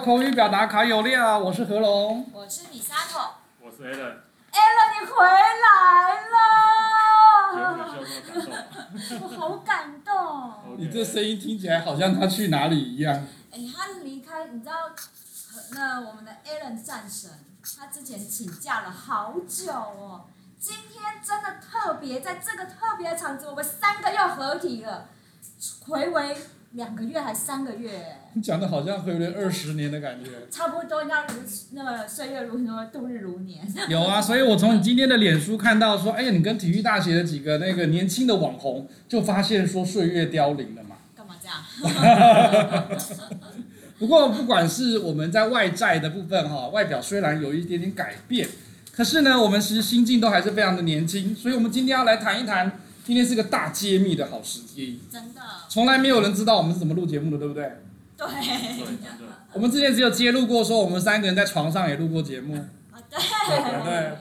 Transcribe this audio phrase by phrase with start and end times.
[0.00, 4.16] 口语表达卡有料，我是何龙，我是米沙口，我是 Alan。
[4.52, 5.66] Alan，你回来
[6.32, 6.38] 了，
[9.22, 10.76] 我好感动。
[10.78, 13.26] 你这声音听起来好像他去哪里一样。
[13.50, 14.74] 哎，他离开，你知道，
[15.72, 17.30] 那我们的 Alan 战神，
[17.76, 20.26] 他之前请假了好久哦。
[20.60, 25.08] 今天真的特别，在这个特别的场子，我们三个又合体了，
[25.86, 26.36] 回味。
[26.76, 27.90] 两个月还三个月？
[28.34, 30.30] 你讲的好像会有点二十年的感觉。
[30.50, 31.34] 差不多要如
[31.72, 33.66] 那个岁月如梭，度日如年。
[33.88, 40.96] 有啊，所以我从你今天的脸书看到说，哎呀，你跟体育大学的几个那个年轻的网红，就发现说岁月凋零了嘛。
[41.16, 42.84] 干嘛这样？
[43.98, 48.46] 不过不管是我们在外在的部分哈，外表虽然有一点点改变，
[48.92, 51.34] 可是呢，我们其实心境都还是非常的年轻。
[51.34, 52.80] 所以我们今天要来谈一谈。
[53.06, 57.62] 今天是个大揭秘的好时机，真的，从来没有人知道我们是怎么录节目的，对不对？
[58.16, 58.26] 对，
[59.52, 62.56] 我们之前只有揭露过说我们三个人在床上也录过节目，
[63.08, 64.16] 对，对，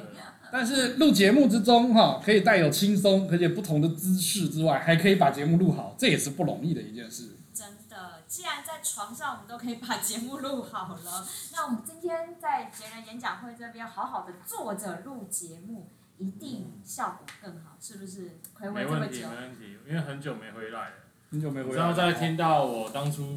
[0.52, 7.32] 但是录节目之中哈，可以带有轻松而且不同的姿势之外，还可以把节目录好，这也是不容易的一件事。
[7.52, 15.90] 真的，既然在床上我们都可以把节目录好了，那我们今天在杰人演讲会这边好好的坐着录节目。
[16.18, 18.32] 一定效果更好，是不是？
[18.54, 19.12] 回味这么久。
[19.12, 20.96] 没问题，没问题，因为很久没回来了。
[21.32, 21.78] 很久没回来。
[21.78, 23.36] 然后再听到我当初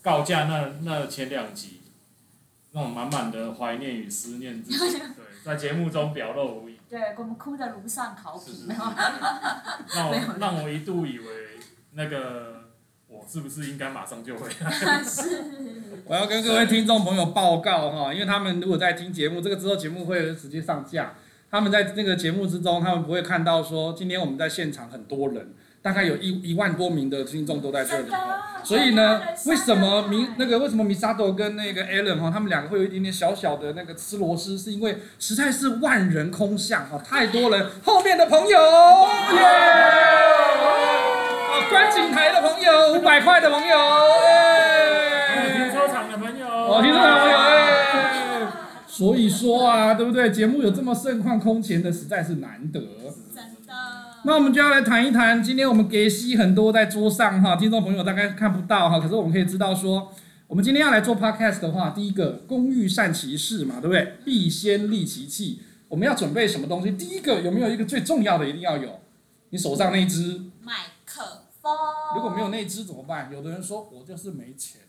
[0.00, 1.82] 告假那那前两集，
[2.72, 6.78] 那种满满的怀念与思念之情， 对，在节目中表露无遗。
[6.88, 8.68] 对，我们哭的如丧考妣。
[9.94, 11.26] 让我让我一度以为
[11.92, 12.70] 那个
[13.08, 15.02] 我是不是应该马上就回来？
[15.04, 15.44] 是。
[16.06, 21.14] 我要跟各位听众朋友报告哈，因为他们如果在听节目，这个之后节目会直接上架。
[21.54, 28.08] 他们在那个节目之中，他们不会看到说今天我们在现场很多人，大概有一一万多名的听众都在这里。
[28.64, 37.70] 所以呢，为什么米那个为什么米沙多跟那个 Alan 哈，他们两个会有一点点小小的那个吃螺丝，是因为实在是万人空巷哈，太多人。
[37.86, 38.58] 后面的朋友，耶！
[41.52, 43.78] 哦，观景台的朋友，五百块的朋友，
[44.26, 45.52] 耶！
[45.52, 47.53] 停车场的朋友，哦，停车场的朋友，哎。
[48.96, 50.30] 所以说啊，对不对？
[50.30, 52.80] 节目有这么盛况空前的，实在是难得。
[53.34, 53.72] 真的。
[54.24, 60.12] 那我们就要来谈一谈，今天我们给息很多在桌上哈，听众朋友大概看不到哈，可是我们可以知道说，
[60.46, 64.14] 我们今天要来做 podcast 的话，第一个，工欲善其事嘛，对不对？
[64.24, 65.60] 必先利其器。
[65.88, 66.92] 我们要准备什么东西？
[66.92, 69.00] 第一个有没有一个最重要的一定要有？
[69.50, 70.72] 你手上那一支麦
[71.04, 71.22] 克
[71.60, 71.72] 风。
[72.14, 73.28] 如果没有那一支怎么办？
[73.32, 74.80] 有的人说我就是没钱。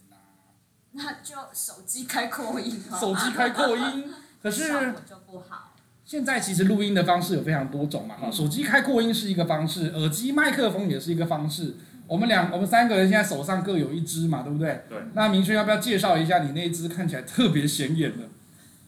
[0.97, 2.83] 那就手机开扩音。
[2.99, 5.73] 手机开扩音， 可是效果就不好。
[6.05, 11.75] 现在其实录音的方式有非常多种嘛，哈，手机开扩音是一个方式，耳机麦克风也是一个方式。
[12.07, 14.85] 我们两，我们三个人现在手上各有一支嘛，对不对？
[14.87, 14.97] 对。
[15.13, 18.29] 那明轩要不要介绍一下你那一支看起来特别显眼的？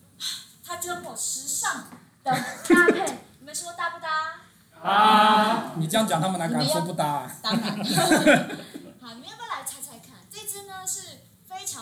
[0.64, 1.86] 它就很时尚
[2.24, 3.02] 的搭配，
[3.42, 4.08] 你们说搭不搭？
[4.80, 5.74] 啊！
[5.78, 7.32] 你这样讲，他们哪敢说不搭啊？
[7.42, 7.80] 当然。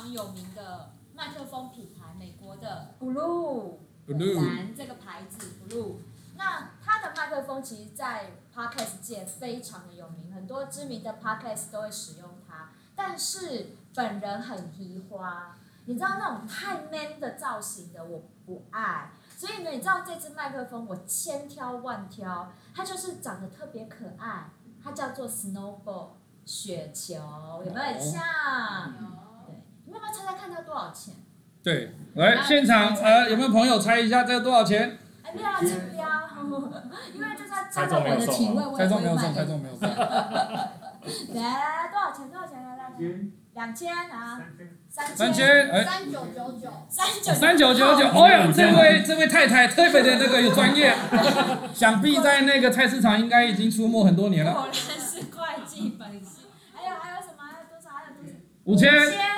[0.04, 5.96] 有名的麦克风品牌，美国的 Blue，蓝这个牌子 Blue，
[6.36, 12.70] 那它的麦克风其实，在 Podcast 界非常的有名，很多知名的 Podcast 都会使用它。
[12.96, 24.50] 但是本人很提花，你知道那种太 man 的造型的我不爱，所以呢，你知道这支麦克风我千挑万挑，它就是长得特别可爱，
[24.82, 26.10] 它叫做 Snowball
[26.46, 27.16] 雪球，
[27.66, 28.22] 有没有很像？
[30.16, 31.14] 猜猜看它多少钱？
[31.64, 34.98] 对，来现场呃，有没有朋友猜一下这个多少钱？
[35.24, 35.62] 哎，不要抢
[35.96, 36.06] 标，
[37.14, 39.90] 因为这是猜中我的体位，猜中没有送，猜中没有送。
[39.90, 39.96] 来，
[41.92, 42.30] 多少钱？
[42.30, 42.64] 多少钱？
[42.64, 42.92] 来来来，
[43.56, 44.40] 两千啊，
[44.90, 48.06] 三三千，哎，三九九九，三九三九九九。
[48.10, 50.94] 哦呀，这位这位太太特别的那个有专业，
[51.74, 54.54] 想必在那个菜市场应该已经出没很多年了。
[54.54, 56.42] 果然是会计本事。
[56.74, 57.44] 还有还有什么？
[57.44, 57.90] 还有多少？
[57.96, 58.34] 还有多少？
[58.66, 58.92] 五千。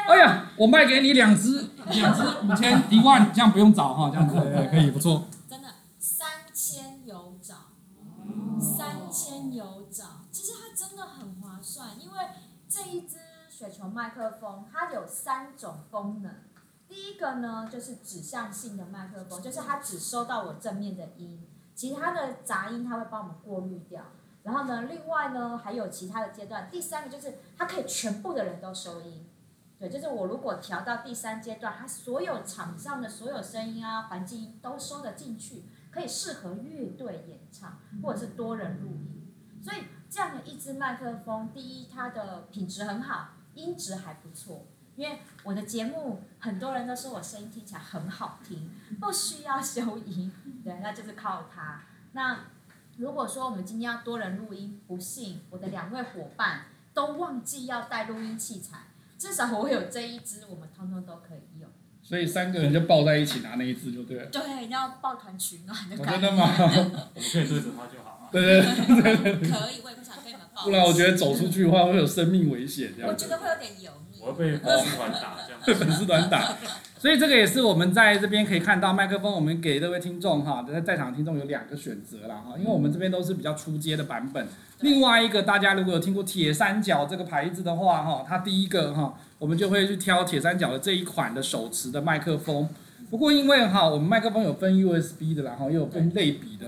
[0.10, 0.44] 哎呀。
[0.58, 5.28] 我卖给你两只，两只五千 一万，这样不用找哈，这样子对，可以不错。
[5.48, 5.68] 真的
[6.00, 7.54] 三千有找，
[8.60, 12.18] 三千有找，其实它真的很划算，因为
[12.68, 13.18] 这一支
[13.52, 16.34] 雪球麦克风它有三种功能。
[16.90, 21.46] 第一个呢，就是指向性的麦克风，就是它只收到我正面的音，
[21.76, 24.02] 其他的杂音它会帮我们过滤掉。
[24.48, 26.70] 然后呢，另外呢还有其他的阶段。
[26.72, 29.28] 第三个就是它可以全部的人都收音。
[29.78, 39.30] 对，就是我如果调到第三阶段，它所有场上的所有声音啊、环境都收得进去，可以适合乐队演唱或者是多人录音。
[39.62, 44.66] 所以这样的一支麦克风，第一它的品质很好，音质还不错。
[44.96, 50.32] 因为我的节目很多人都说我声音听起来很好听，不需要修音，
[50.64, 51.84] 对，那就是靠它。
[52.14, 52.46] 那
[52.98, 56.66] 如果说我们今天要多人录音，不幸我的两位伙伴
[56.96, 58.88] 都忘记要带录音器材，
[59.20, 61.70] 至少我有这一支，我们通通都可以用。
[62.02, 64.26] 所以三个人就抱在一起拿那一支就对了。
[64.28, 66.12] 对，要抱团取暖的感觉。
[66.14, 66.56] 真的吗？
[66.58, 68.30] 我们可以对着它就好。
[68.32, 69.50] 对对对对。
[69.50, 70.64] 可以，我也不想跟你们抱。
[70.64, 73.12] 不然我觉得走出去的话会有生命危险，这样。
[73.12, 74.20] 我觉得会有点油腻。
[74.22, 75.62] 我会被粉丝团打，这样。
[75.68, 76.56] 被粉丝团打。
[77.00, 84.48] 所以这个也是我们在这边可以看到麦克风，我们给这位听众哈，在在场听众有两个选择啦哈，因为我们这边都是比较出街的版本。
[84.82, 92.68] 另外一个，大家如果有听过铁三角这个牌子的话哈，它第一个哈，我们就会去挑铁三角的这一款的手持的麦克风。
[93.12, 96.68] 不过因为哈，我们麦克风有分 USB 的，然后又有分类比的。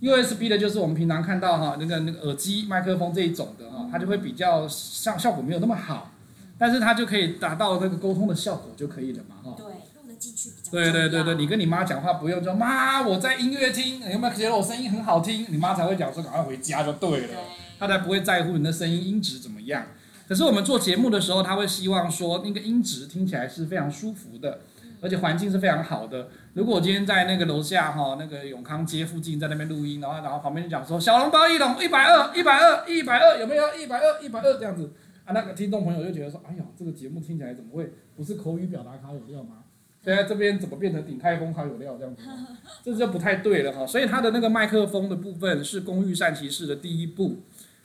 [0.00, 0.22] USB。
[0.22, 6.12] USB 的就是我们平常看到哈，那个那个耳机麦克风这一种的哈，它就会比较像效果没有那么好。
[6.58, 9.54] 但是它就可以达到那个沟通的效果就可以了嘛，哈。
[9.56, 10.70] 对，录得进去比较。
[10.72, 15.46] 对对对对，你跟你妈讲话不用说妈，我在音乐厅，你有没有觉得我声音很好听？
[15.48, 17.36] 你妈才会讲说赶快回家就对了，对
[17.78, 19.86] 她才不会在乎你的声音音质怎么样。
[20.28, 24.58] 可是我们做节目的时候，她会希望说那个音质听起来是非常舒服的，
[25.00, 26.28] 而且环境是非常好的。
[26.54, 34.90] 如果我今天在那个楼下哈，那个永康街附近在那边录音，然后然后旁边就讲说小笼包一笼一百二一百二一百二有没有一百二一百二这样子。
[35.28, 39.64] 啊，那个听众朋友就觉得说，哎呀，这个节目听起来怎么会不是口语表达卡有料吗？
[40.02, 42.22] 现在这边怎么变成鼎泰丰卡有料这样子？
[42.82, 43.86] 这就不太对了哈。
[43.86, 47.42] 所以它的那个麦克风的部分是工欲善其事的第一步。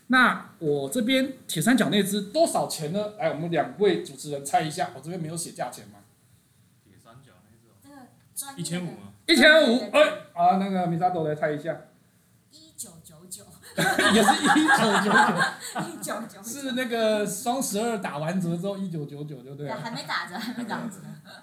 [0.08, 3.14] 那我这边铁三角那只多少钱呢？
[3.20, 6.00] 来，我们两位主持人猜一下，我这边没有写价钱吗？
[6.86, 7.92] 铁三角那
[8.34, 9.12] 只，一千五吗？
[9.28, 10.02] 一千五，哎，
[10.34, 11.78] 啊，那个米沙朵来猜一下。
[14.14, 19.76] 也是一九九九，一九九九是那个双十二打完折之后一九九九就对了。
[19.76, 20.98] 还没打折，还没打折。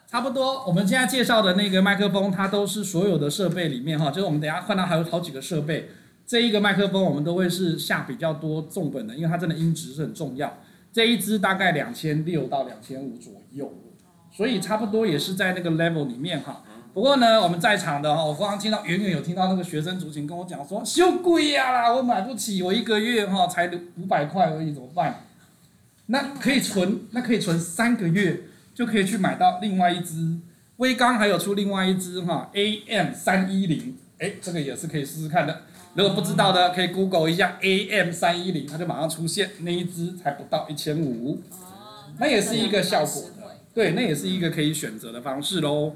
[0.07, 5.91] 差不多，我们现在介绍的那个麦克风，它都是所有的设备里面哈，就是我们等下换到还有好几个设备。
[6.25, 10.59] 这一个麦克风我们都会是下比较多重本的，因为它真的音质是很重要。
[10.93, 13.73] 这一支大概两千六到两千五左右，
[14.33, 16.63] 所以差不多也是在那个 level 里面哈。
[17.01, 25.25] 不过呢，我们在场的哈，我刚刚听到远远有听到那个学生族群跟我讲说，修贵呀啦，我买不起，我一个月哈才五百块而已，怎么办？
[26.09, 28.43] 那可以存，那可以存三个月，
[28.75, 30.41] 就可以去买到另外一支。
[30.77, 35.63] 威刚还有出另外一支哈，AM 三一零，哎，这个也是可以试试看的。
[35.95, 41.41] 如果不知道的，可以 Google 一下 AM 三一零，它就马上出现，那一支才不到一千五，
[42.19, 45.95] 那也是一个效果的，对，那也是一个可以选择的方式喽。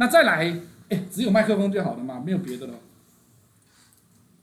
[0.00, 0.58] 那再来，
[0.88, 2.72] 哎，只有麦克风就好了嘛，没有别的了。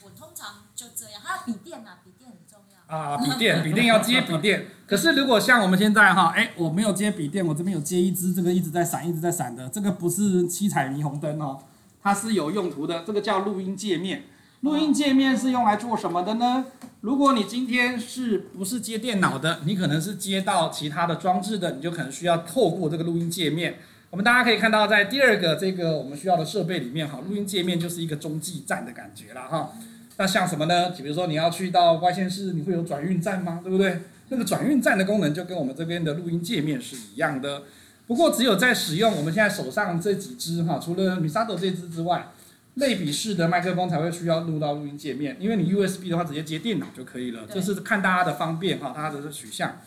[0.04, 2.96] 我通常就这样，还有笔电啊，笔电很重要。
[2.96, 4.68] 啊，笔电，笔电要接笔电。
[4.86, 11.58] 可是如果像我们现在哈，哎，我没有接笔电，我这边有接一支，这个一直在闪，一直在闪的，这个不是七彩霓虹灯哦，
[12.04, 14.26] 它是有用途的，这个叫录音界面。
[14.62, 16.66] 录音界面是用来做什么的呢？
[17.02, 23.80] 如果你今天是不是接电脑的，你可能是接到其他的装置的，你就可能需要透过这个录音界面。
[24.10, 29.74] 我们大家可以看到，在第二个这个我们需要的设备里面，哈，录音界面就是一个中继站的感觉了，哈。
[30.16, 30.92] 那像什么呢？
[30.92, 33.60] 比如说你要去到外线室，你会有转运站吗？
[33.62, 34.00] 对不对？
[34.30, 37.64] 那个转运站的功能就跟我们这边的录音界面是一样的。
[38.08, 42.30] 不过只有在使用我们现在手上这几支哈，除了 Misato 这支之外，
[42.76, 47.42] 类比式的麦克风才会需要录到录音界面，因为你 USB 的话直接接电脑就可以了。
[47.54, 49.82] 这是看大家的方便哈，大家的取向。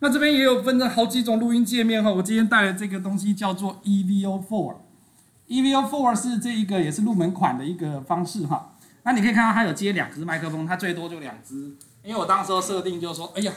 [0.00, 4.76] 那这边也有分成好几种录音界面哈，我今天带的这个东西叫做 EVO Four。
[5.48, 8.76] EVO Four 是这一个也是入门款的一个方式哈。
[9.04, 13.52] 那你可以看到它有接两只麦克风，它最多就两只，因为我当时候设定就是说，哎呀，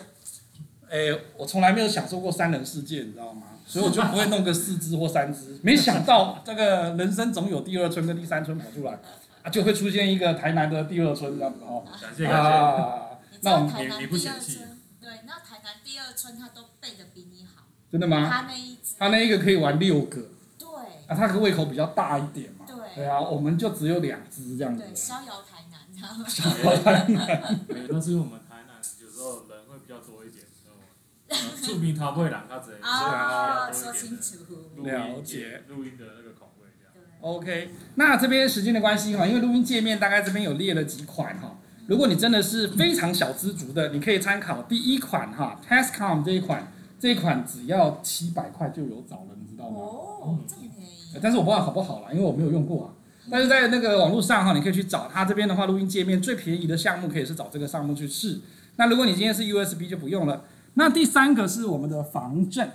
[0.90, 0.98] 哎，
[1.36, 3.44] 我从来没有享受过三人世界，你知道吗？
[3.66, 5.60] 所以我就不会弄个四只或三只。
[5.62, 8.98] 没想到这个人生总有第二春跟第三春跑出来，
[9.44, 11.84] 啊，就会出现一个台南的第二春这样子哦。
[12.02, 13.40] 感谢感谢。
[13.42, 14.60] 那我们你你不嫌弃？
[16.20, 18.30] 村他都背的比你好，真的吗？
[18.30, 20.22] 他那一他那一个可以玩六个，
[20.58, 20.68] 对，
[21.08, 26.26] 啊，他的胃口比较大一点嘛，对，对啊，我们就只有两只这样子，对，逍遥台南，你知道吗？
[26.28, 30.44] 逍遥台南， 对，那是我们台南有时候人会比较多一点，
[31.64, 35.64] 著名桃会两个字，啊，说清楚，了解。
[35.70, 41.56] 录音的那个口味这样，OK，那这边时间的关系哈，因为录音界面大概这边有列了几款哈。
[41.90, 49.78] 如果你真的是非常小资族的，你可以参考第一款哈 t e s c o m 这一款，这一款只要七百块就有找了，你知道吗？
[49.80, 51.18] 哦，这么便宜。
[51.20, 52.94] 但是我不知道好不好啦，因为我没有用过啊。
[53.32, 58.40] 但是在那个网络上哈，你可以去找它这边的话，录音界面最便宜的项目可以是找这个项目去试。
[58.76, 60.44] 那如果你今天是 USB 就不用了。
[60.76, 62.70] 那第三个是我们的防震。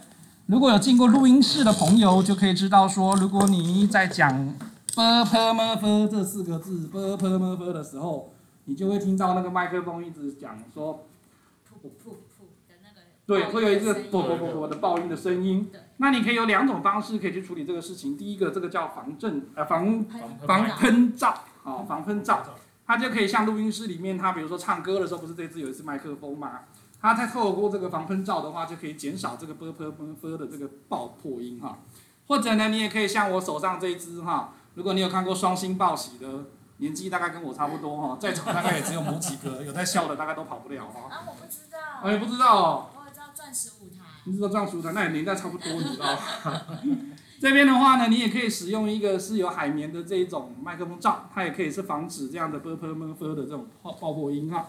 [0.47, 4.53] 如果有进过录音室的朋友，就可以知道说，如果你在讲
[4.93, 8.34] “b p m f” 这四个字 “b p m f” 的时候，
[8.67, 11.07] 你就会听到那个麦克风一直讲说
[11.69, 15.71] “噗噗噗噗”的那个，对，会有一个“啵啵啵啵”的爆音的声音。
[15.99, 18.17] 那你可以有两种方式可以去处理这个事情。
[18.17, 20.05] 第一个，这个叫防震，呃，防
[20.47, 21.29] 防喷罩，
[21.63, 22.43] 啊，防喷罩，
[22.87, 26.63] 它就可以像录音室里面，它比如说唱歌的时候，不是这支有一次麦克风吗？
[27.01, 31.79] 它在透过这个防喷罩的话，就可以减少这个啵啵啵啵的这个爆破音哈。
[32.27, 36.47] 或者呢，你也可以像我手上这一只哈，如果你有看过双星报喜的，
[36.85, 41.09] 年纪大概跟我差不多哈， 在场大概也只有某几个 有在笑的，大概都跑不了哈。
[41.11, 41.79] 啊，我不知道。
[42.05, 42.87] 我也不知道哦。
[42.95, 44.05] 我知道钻石舞台。
[44.27, 46.61] 你知道钻石舞台，那也年代差不多，你知道吗？
[47.41, 54.69] 这边的话呢，你也可以使用一个是有海绵的这一种麦克风罩，它也可以是防止这样的啵啵啵啵的这种爆爆破音哈。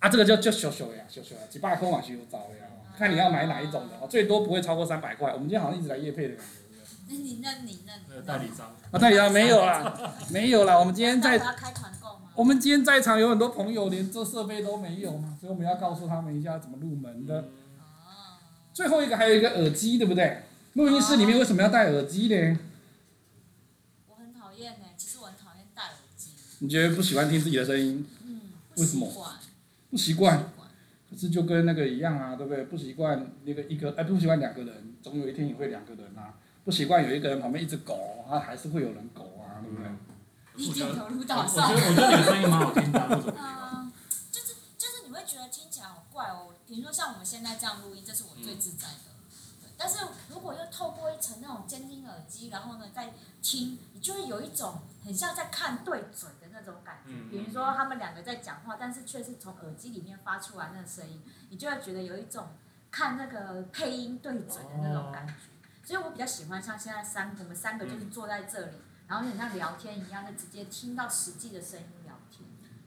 [0.00, 2.66] 啊，这个就就小小呀，小小呀，几百块嘛，是有找的呀。
[2.98, 5.32] 看你要买哪一种的，最多不会超过三百块。
[5.32, 6.63] 我们今天好像一直来夜配的感觉。
[7.06, 10.78] 那你那你那代理商啊，代理商没有啦，没有啦。
[10.78, 12.30] 我们今天在，开团购吗？
[12.34, 17.48] 我们今天在场有很多朋友连这设备都没有嘛，所以我们要告诉他们一下怎么入门的。
[18.72, 20.42] 最后一个还有一个耳机，对不对？
[20.72, 22.58] 录音室里面为什么要戴耳机呢？
[24.08, 26.30] 我很讨厌呢，其实我很讨厌戴耳机。
[26.58, 28.04] 你觉得不喜欢听自己的声音？
[28.24, 28.40] 嗯，
[28.76, 29.08] 为什么？
[29.90, 30.50] 不习惯，
[31.08, 32.64] 可是就跟那个一样啊，对不对？
[32.64, 36.34] 不习惯那个一个，哎，不习惯两个人，总有一天也会两个人啊。
[36.64, 39.90] 不习惯有一个人旁边一直狗，啊，还是会有人狗啊，对不对？
[40.56, 41.70] 一点投入到上。
[41.70, 43.34] 我觉得我觉得你声音蛮好听的，为什么？
[43.36, 43.92] 嗯，
[44.32, 46.54] 就是就是你会觉得听起来好怪哦。
[46.66, 49.12] 比如说像我们现在这样录音，这是我最自在的。
[49.60, 49.98] 对，但是
[50.30, 57.12] 如果又透过一层那种监听耳机，然后呢再听，你就会有一种很像在看对嘴的那种感觉。
[57.30, 62.46] 比如说他们两个在讲话，但是却是从耳机里面发出来那个声音，你就会觉得有一种
[62.90, 65.34] 看那个配音对嘴的那种感觉。
[65.84, 68.72] 所以我比较喜欢像现在三我们三个就是坐在这里，
[69.06, 72.40] 然后有点像聊天一样，就直接听到实际的声音聊天。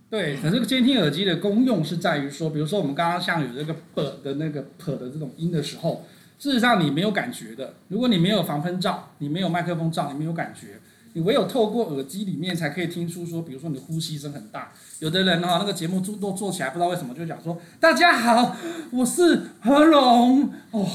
[0.09, 6.05] 对，可是监听耳机的功用是在于说，比如说我们刚刚像有这个 “p” 的那个 “p” 的这种音的时候，
[6.39, 7.75] 事实上你没有感觉的。
[7.89, 10.79] 如果你没有防喷罩，你没有麦克风罩，你没有感觉。
[11.13, 14.71] 你唯有透过耳机里面才可以听出说，比如说你的呼吸声很大。
[14.99, 18.55] 有的人哈，那个节目做都做起来，不知道为什么就讲说：“大家好，
[18.91, 20.87] 我是何龙。”哦，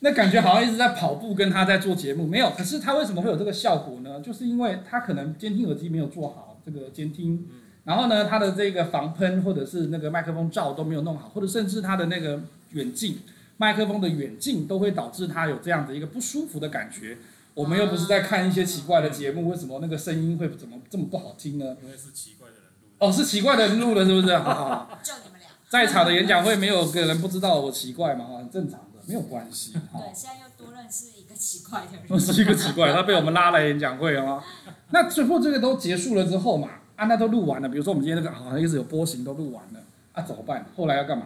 [0.00, 2.26] 那感觉好像一直在跑步，跟他在做节目。
[2.26, 4.20] 没有，可是他为什么会有这个效果呢？
[4.20, 7.46] 就是因为他可能监听耳机没有做好这个监听，
[7.84, 12.40] 然后呢，他的这个防喷或者是那个麦克风罩都没有弄好，或者甚至他的那个
[12.70, 13.18] 远近
[13.56, 17.18] 麦克风的远近都会导致他有这样的一个不舒服的感觉。
[17.54, 21.76] 我们又不是在看一些奇怪的节目，为什么那个声音会怎么这么不好听呢？
[21.82, 23.04] 因为是奇怪的人录的。
[23.04, 24.36] 哦，是奇怪的人录的，是不是？
[24.36, 24.98] 好好好。
[25.02, 25.48] 就你们俩。
[25.68, 28.26] 在场的演讲会没有个人不知道我奇怪嘛？
[28.38, 29.72] 很正常的，没有关系。
[29.92, 32.02] 对，现在又多认识一个奇怪的人。
[32.10, 34.44] 我 是一个奇怪，他被我们拉来演讲会啊。
[34.90, 37.68] 那最后这个都结束了之后嘛，啊，那都录完了。
[37.70, 39.80] 比如说我们今天那个好像一直有波形都录完了，
[40.12, 40.66] 啊，怎么办？
[40.76, 41.24] 后来要干嘛？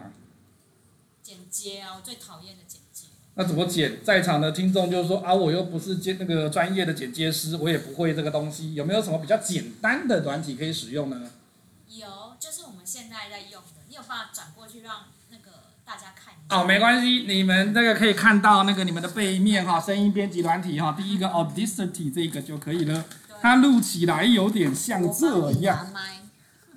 [1.23, 3.09] 剪接啊，我最讨厌的剪接。
[3.35, 4.05] 那怎么剪？
[4.05, 8.75] 在场的听众就是说啊，我又不是接那个专业的剪接师，我也不会这个东西。
[8.75, 11.31] 有没有什么比较简单的软体可以使用呢？
[11.89, 12.07] 有，
[12.39, 13.83] 就是我们现在在用的。
[13.89, 15.51] 你有办法转过去让那个
[15.85, 16.22] 大家看？
[16.53, 23.03] 哦，没关系，你们这个可以看到那个你们的背面哈，声音编辑软体哈，第一个 Audacity 这个就可以了。
[23.41, 25.87] 它录起来有点像这样。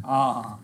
[0.01, 0.59] 啊。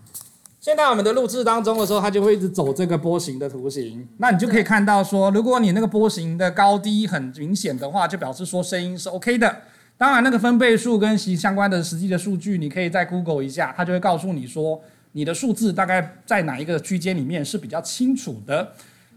[0.61, 4.07] 现在我们的录制当中的时候，它就会一直走这个波形的图形。
[4.19, 9.63] 那你就可以看到说，如果你那个波形的高低很明显的话，就表示说声音是 OK 的。
[9.97, 18.71] 当然，那个分贝数跟其相关的实际的数据，你可以再 Google 一下，它就会告诉你说，你的数字大概在哪一个区间里面是比较清楚的。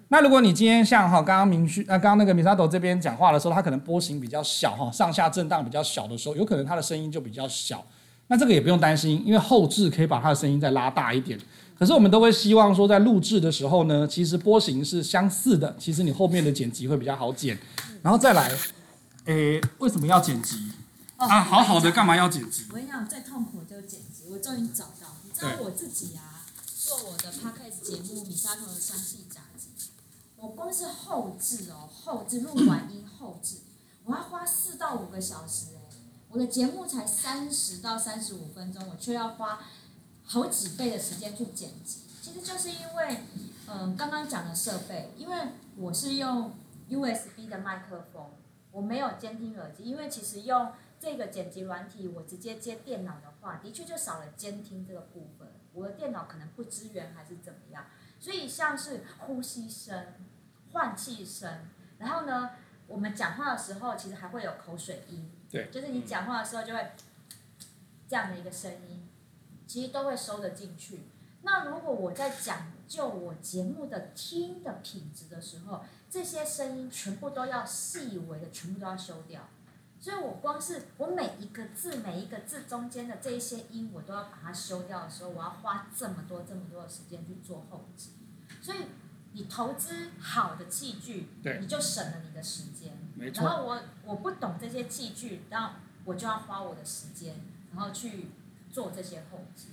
[0.08, 7.84] 那如果你今天像哈刚刚明旭啊刚刚那个米萨朵这边讲话的时候，它可能波形比较小哈，上下震荡比较小的时候，有可能它的声音就比较小。
[8.28, 11.38] 那这个也不用担心，因为后置可以把它的声音再拉大一点。
[11.78, 17.58] 可是我们都会希望说，在录制的时候呢，其实波形是相似的，其实你后面的剪辑会比较好剪。
[18.00, 18.50] 然后再来，
[19.24, 20.56] 诶，为什么要剪辑？
[21.16, 22.64] 啊，好好的干嘛要剪辑？
[22.70, 24.24] 我跟你讲，最痛苦的就是剪辑。
[24.30, 29.40] 我终于找到，你知道我自己啊，做我的 podcast 节目《米沙头的香气杂志》，
[30.44, 33.60] 我光是后置哦，后置录完音后置，
[34.04, 35.68] 我要花四到五个小时。
[36.28, 39.60] 我的节目才三十到三十五分钟，我却要花
[40.22, 42.00] 好几倍的时间去剪辑。
[42.20, 43.20] 其实就是因为，
[43.68, 45.48] 嗯，刚刚讲的设备，因为
[45.78, 46.52] 我是用
[46.90, 48.26] USB 的麦克风，
[48.70, 49.84] 我没有监听耳机。
[49.84, 55.48] 因为其实用这个剪辑软体，我直接接电脑的话，的确就少了监听这个部分。
[55.72, 57.86] 我的电脑可能不支援还是怎么样，
[58.20, 60.04] 所以像是呼吸声、
[60.74, 61.50] 换气声，
[61.98, 62.50] 然后呢，
[62.86, 66.90] 我们讲话的时候其实还会有口水音，对，就是你讲话的时候就会
[68.06, 69.08] 这样的一个声音，
[69.66, 71.04] 其实都会收得进去。
[71.42, 79.48] 那如果我在讲究我节目的听的品质的时候，这些声音全部都要细微的，全部都要修掉。
[80.00, 88.10] 所以我光是我每一个字每一个字中间的这一些音，我都要把它修掉的时候，我要花这么多这么多的时间去做后制。
[88.60, 88.78] 所以
[89.34, 92.92] 你投资好的器具，对你就省了你的时间。
[93.14, 93.44] 没错。
[93.44, 95.74] 然后我我不懂这些器具，然后
[96.04, 97.36] 我就要花我的时间，
[97.74, 98.30] 然后去
[98.72, 99.66] 做这些后置。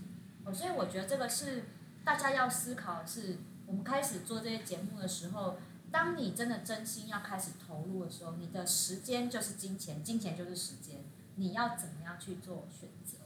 [0.44, 1.64] 哦，所以我觉得这个是
[2.04, 5.58] 大家要思考的是，我们开始做这些节目的时候。
[5.92, 11.04] 当你真的真心要开始投入的时候，你的时间就是金钱，金钱就是时间，
[11.36, 13.18] 你要怎么样去做选择？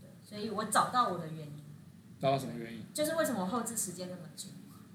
[0.00, 1.64] 对，所以我找到我的原因。
[2.18, 2.82] 找到什么原因？
[2.94, 4.48] 就是为什么后置时间那么久？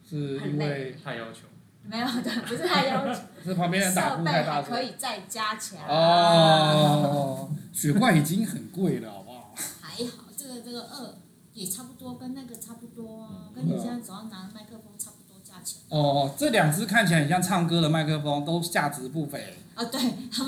[0.07, 1.47] 是因为太要求。
[1.85, 3.19] 没有的，不是太要求。
[3.43, 4.65] 是旁边人打呼太大声。
[4.65, 5.79] 设备还可以再加强。
[5.87, 9.53] 哦，雪怪已经很贵了，好不好？
[9.81, 11.15] 还好，这个这个二
[11.53, 15.81] 也差不多，跟那个差不多啊，跟你现在手上拿的麦克风差不多价钱。
[15.89, 19.57] 哦，这两只看起来很像唱歌的麦克风，都价值不菲。
[19.75, 19.99] 啊、哦，对。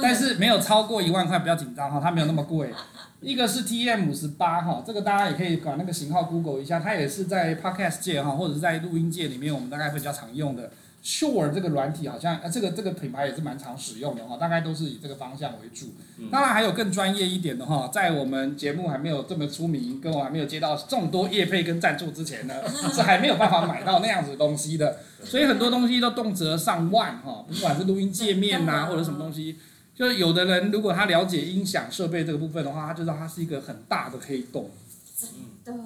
[0.01, 2.73] 但是没有超过一万块，不要紧张哈，它没有那么贵。
[3.25, 10.69] 一个是 TM 五十八哈，这个大家也可以把那个型号 Google 一下，它也是在 Podcast 界哈，或者是在录音界里面，我们大概会比较常用的。
[11.03, 15.93] Shure 这个软体好像，呃，这个这个品牌也是蛮常使用的哈，大概都是以这个方向为主。
[16.31, 22.55] 当然还有更专业一点的哈，在我们节目还没有这么出名，跟我还没有接到众多业配跟赞助之前呢，
[22.91, 24.97] 是还没有办法买到那样子的东西的。
[25.23, 29.57] 所以很多东西都动辄上万哈，不管是录音界面呐，或者什么东西，
[29.95, 34.69] 就是有的人如果他了解音响设备这个部分的话，他就知道它是一个很大的黑洞。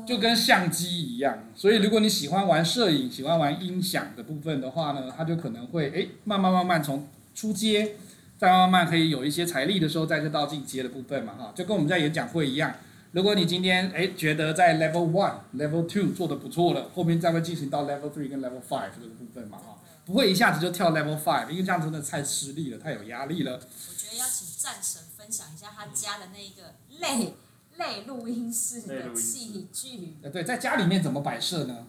[0.06, 7.96] 就跟相机一样，所以如果你喜欢玩摄影、喜欢玩音响的部分的话呢，他就可能会诶慢慢慢慢从出街，
[8.38, 12.74] 再慢慢可以有一些财力的时候，再去到进阶的部分嘛哈，就跟我们在演讲会一样，
[13.12, 23.58] 如果你今天诶觉得在 level one、level two 做得不错了，后面再会进行到 level three 跟 level five 这个部分嘛哈，不会一下子就跳 level five，因为这样真的太吃力了，太有压力了。
[24.10, 27.36] 我觉得要请战神分享一下他家的那一个类。
[27.78, 31.86] 类录音室的器具，呃，对，在家里面怎么摆设呢？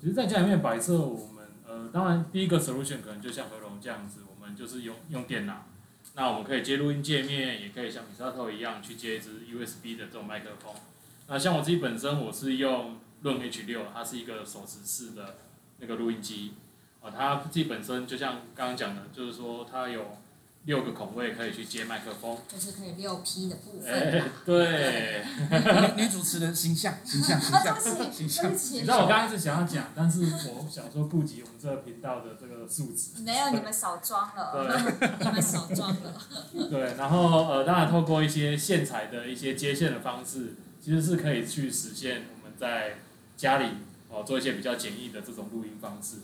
[0.00, 5.66] 其实，在家里面摆设，我们呃，当然第一个 solution 可能就像何龙这样子，我们就是用用电脑，
[6.14, 10.74] 那我们可以接录音界面，也可以像米沙头一样去接一支 USB 的这种麦克风。
[11.28, 15.36] 那像我自己本身，我是用润 H 六，它是一个手持式的
[15.78, 16.54] 那个录音机，
[17.00, 20.18] 啊，它自己本身就像刚刚讲的，就是说它有。
[20.68, 23.90] 六个孔位可以去接麦克风，就是可以六 P 的部分。
[23.90, 25.24] 欸、对，
[25.96, 27.80] 女女主持人形象， 形象，形象，
[28.12, 28.52] 形象。
[28.52, 33.22] 你知道我刚开始想要讲，但是我想说顾及我们这个频道的这个素质。
[33.22, 34.52] 没有，你们少装了。
[34.52, 36.12] 对， 你们少装了。
[36.68, 40.54] 对，然后呃，当然透过一些线材的一些接线的方式，
[40.84, 42.96] 其实是可以去实现我们在
[43.38, 43.68] 家里
[44.10, 46.16] 哦做一些比较简易的这种录音方式。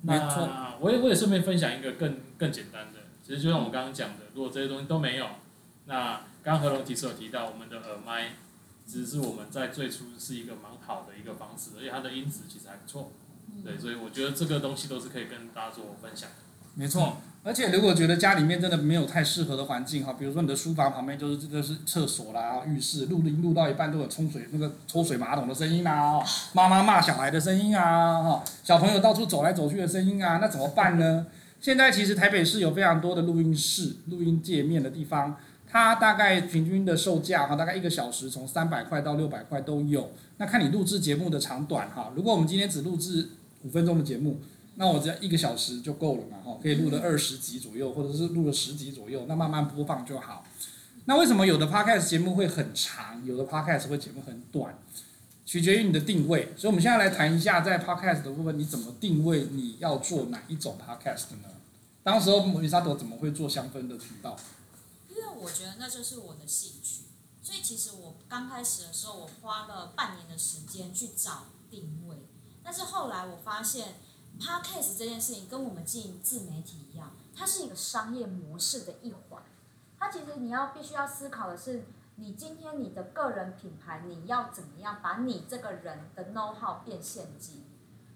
[0.00, 0.48] 没错。
[0.48, 3.01] 那我也我也顺便分享一个更更简单的。
[3.26, 5.26] 其实就像我们刚刚讲的，如果这些东西都没有，
[5.86, 8.30] 那刚刚何龙提示有提到，我们的耳麦，
[8.86, 13.12] 只是我们在最初是一个蛮好的一个方式，而且它的音质其实还不错，
[13.64, 16.36] 对，所以我觉得这个东西都是可以跟大家做分享的。
[16.74, 26.18] 没错，而且如果觉得家里面真的没有太适合的环境哈，比如说你的书房旁边就是这个是厕所啦、浴室，录音录到一半都有冲水那个抽水马桶的声音啊，
[26.54, 31.26] 妈妈骂小孩的声音啊，哈，小朋友到处走来走去的声音啊，那怎么办呢？
[31.62, 35.36] 现在其实台北市有非常多的录音室、录音界面的地方，
[35.68, 40.10] 它大概平均的售价哈，大概一个小时从三百块到六百块都有。
[40.38, 43.28] 那看你录制节目的长短哈，如果我们今天只录制
[43.62, 44.40] 五分钟的节目，
[44.74, 50.44] 那我只要一个小时就够了嘛哈，可以录了二十集左右，或者是录了十集左右，那慢慢播放就好。
[51.04, 54.74] 那为什么有的 podcast 节目会很长，有的 podcast 会节目很短？
[55.52, 61.48] 取决于你的定位，所以我们现在来谈一下，在 podcast 的部分，你怎么定位你要做哪一种 podcast 呢？
[62.02, 64.34] 当时候米沙朵怎么会做香氛的频道？
[65.10, 67.02] 因为我觉得那就是我的兴趣，
[67.42, 72.16] 所以其实我刚开始的时候，我花了半年的时间去找定位，
[72.64, 73.96] 但是后来我发现
[74.40, 79.42] podcast 这件事情跟我们经营自媒体一样，它是一个商业模式的一环，
[79.98, 81.84] 它其实你要必须要思考的是。
[82.16, 87.64] 你今天你的个人品牌，你要怎么样把你这个人的 know how 变现金？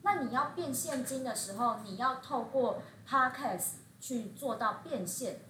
[0.03, 5.41] 那你要变现金的时候，你要透过 podcast 去做到变现，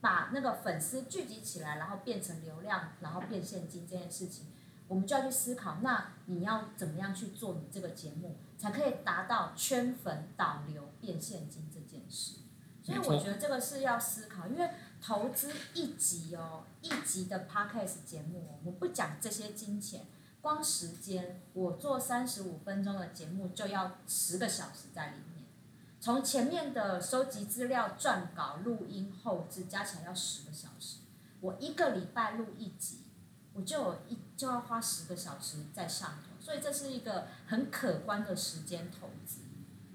[0.00, 4.46] 把那个粉丝聚集起来，然后变成流量，然后变现金这件事情，
[4.88, 8.36] 我们就要去思考，那你要怎么样去做你这个节目？
[8.58, 12.38] 才可以达到圈粉导流变现金这件事。
[12.82, 20.04] 所以我觉得这个是要思考，因为投资一集哦，一集的 podcast 节目，我们不讲这些金钱，
[20.40, 25.46] 光时间，我做三十五分钟的节目就要十个小时在里面，
[26.00, 30.98] 从前面的收集资料、撰稿、录音、后置加起来要十个小时，
[31.40, 32.98] 我一个礼拜录一集，
[33.54, 39.38] 我就有一就要花十个小时在上头，所以这是一个很可观的时间投资。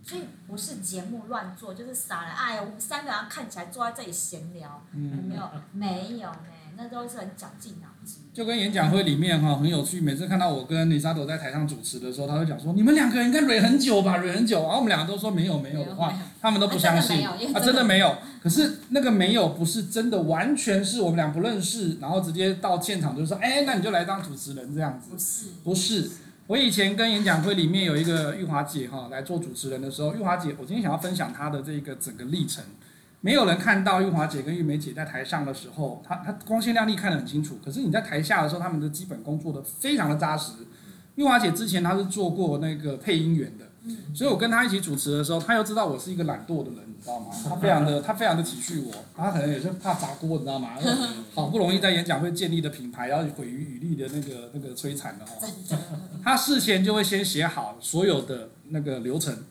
[0.04, 2.30] 所以不是节目乱做，就是傻了。
[2.30, 5.52] 哎呀，我们三个人看起来坐在这里闲聊，嗯、有没有？
[5.74, 6.46] 没有呢，
[6.78, 8.18] 那都是很绞尽脑汁。
[8.32, 17.26] 就跟演讲会里面哈很有趣，每次看到我跟李莎朵在台上主持的时候，他会讲说：“你们两个人应该蕊很久吧，蕊很久。”然后我们两个都说没有没有 的话，他们都不相信。
[17.28, 18.16] 啊，真的没有。
[18.44, 26.12] 可是那个没有不是真的，完全是我们俩不认识，然后直接到现场就说：“哎，那你就来当主持人这样子。”不是，不是。
[26.46, 32.64] 我以前跟演讲会里面有一个玉华姐哈来做主持人的时候，玉华姐，我今天想要分享她的这个整个历程。
[33.28, 37.60] 没有人看到玉华姐跟玉梅姐在台上的时候，她她光鲜亮丽看得很清楚。
[37.62, 40.54] 可是你在台下的时候，他们的基本功做得非常的扎实。
[41.16, 43.66] 玉华姐之前她是做过那个配音员的。
[44.16, 47.28] 所以我跟她一起主持的时候，她又知道我是一个懒惰的人，你知道吗？
[47.50, 50.70] 她非常的， 她非常的体恤我，她可能也是怕砸锅，你知道吗？
[51.36, 55.78] 好不容易在演讲会建立的品牌，然后毁于履历的那个那个摧残的哦。
[56.24, 59.44] 她事前就会先写好所有的那个流程、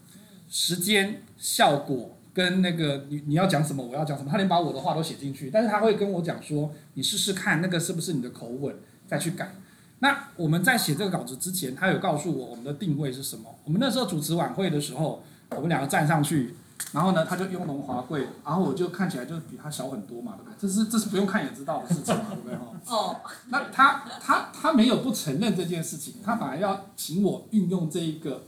[0.49, 5.51] 时间、效果跟那个你你要讲什么，我要讲什么，他连把我的话都写进去。
[5.51, 9.55] 但是他会跟我讲说，你试试看那个是不是你的口吻，再去改。
[10.01, 13.55] 那我们在写这个稿子之前，他有告诉我我们的定位是什么。
[13.64, 16.55] 我们那时候主持晚会的时候，我们两个站上去，
[16.92, 20.55] 然后呢，他就雍容华贵，然后我就看起来就比他小很多嘛，对不对？
[20.61, 22.55] 这是这是不用看也知道的事情嘛，对不对？
[22.88, 23.16] 哦。
[23.49, 28.44] 那他他他没有不承认这件事情，他反而要请我运用这一个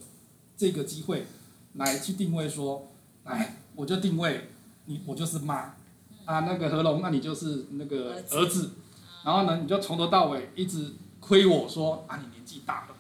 [0.55, 1.27] 这个机会
[1.77, 2.88] 来去定位说，
[3.24, 4.51] 来，我就定位
[4.87, 5.75] 你，我就是妈。
[6.25, 8.73] 啊，那个何龙，那你就是那个儿子，
[9.25, 10.93] 然后呢，你就从头到尾一直。
[11.21, 12.95] 亏我说啊，你年纪大了，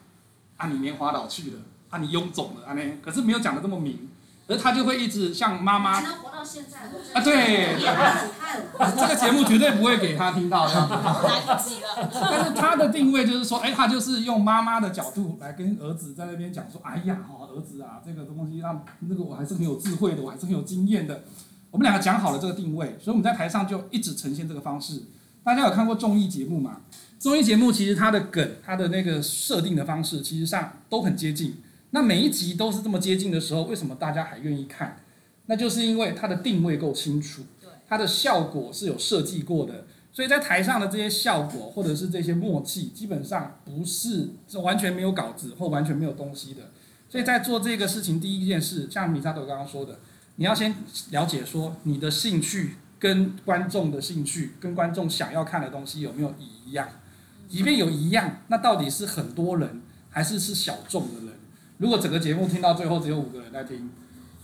[0.58, 4.08] 啊，你年华老去了，啊，你臃肿了，啊，那可是没有讲的这么明，
[4.48, 6.00] 而他就会一直像妈妈。
[6.00, 6.78] 能活到现在。
[7.12, 7.76] 啊，对。
[8.96, 10.74] 这个节目绝对不会给他听到的。
[10.74, 12.10] 来不及了。
[12.10, 21.22] 但是他的定位就是说，哎，他就是用妈妈的角度来跟儿子在那边讲说，哎呀，哦，儿子啊，这个东西让那个我还是很有智慧的，我还是很有经验的。
[21.70, 25.02] 我们两个讲好了这个定位，所以我们在台上就一直呈现这个方式。
[25.44, 26.80] 大家有看过综艺节目吗？
[27.18, 31.62] 综艺节目其实它的梗，它的那个设定的方式，其实上都很接近。
[31.90, 35.00] 那每一集都是这么接近的时候，为什么大家还愿意看？
[35.46, 37.42] 那就是因为它的定位够清楚，
[37.88, 39.86] 它的效果是有设计过的。
[40.12, 46.70] 所以在台上的这些效果或者是这些默契，基本上不是是完全没有稿子或完全没有东西的。
[47.08, 50.00] 所以在做这个事情，第一件事，像米萨朵刚刚说的，
[50.36, 50.74] 你要先
[51.10, 52.76] 了解说你的兴趣。
[53.00, 56.88] 跟观众的兴趣，跟观众想要看的东西有没有一样？
[57.48, 61.37] 即便有一样，那到底是很多人还是是小众的人？
[61.78, 63.90] 如果整个节目听到最后只有五个人在听，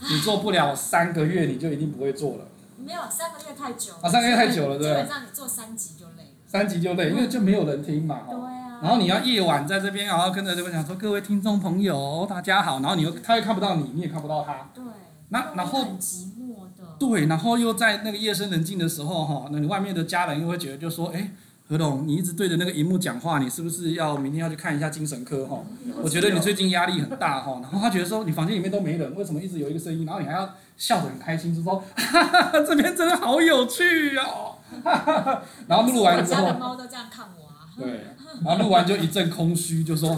[0.00, 2.46] 你做不了三个月，你就一定不会做了。
[2.84, 3.98] 没有三个月太久了。
[4.02, 4.88] 啊，三个月太久了，对。
[4.88, 6.34] 基本上你做三集就累。
[6.46, 8.20] 三集就累，因为就没有人听嘛。
[8.28, 8.80] 对啊。
[8.82, 14.70] 然后你要夜晚在这边，然后跟着这边讲说：“各位听众朋友，大家好。”然后你又他又看不到你，你也看不到他。
[14.74, 14.84] 对。
[15.30, 15.84] 那然后。
[15.98, 21.32] 寂寞的对，然后又在那个夜深人静的时候，哈，那你外面的家人又会觉得，就说，哎，
[21.66, 25.64] 何董，你一直对着那个荧幕讲话，你是不是要明天要去看一下精神科，哈？
[26.02, 27.58] 我觉得你最近压力很大，哈。
[27.62, 30.04] 然后他觉得说，你房间里面都没人，为什么一直有一个声音？
[30.04, 35.42] 然后你还要笑得很开心，就说，哈哈哈，这边真的好有趣哦，哈哈哈。
[35.66, 37.64] 然后录完之后，我家的猫都这样看我啊。
[37.78, 38.04] 对，
[38.44, 40.14] 然后录完就一阵空虚，就说，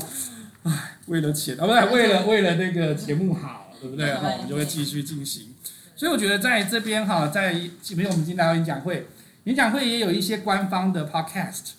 [0.64, 4.12] 唉，为了钱，啊，不对，为了为了那个节目好，对不对？
[4.14, 5.54] 哈，我们就会继续进行。
[5.94, 9.06] 所以我觉得在这边哈，在比如我们今天来到演讲会，
[9.46, 11.74] 演讲会也有一些官方的 podcast。